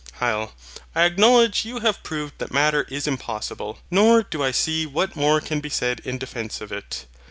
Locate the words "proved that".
2.01-2.51